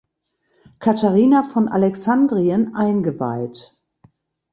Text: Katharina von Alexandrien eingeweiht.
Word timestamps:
Katharina 0.79 1.43
von 1.43 1.67
Alexandrien 1.67 2.73
eingeweiht. 2.73 3.77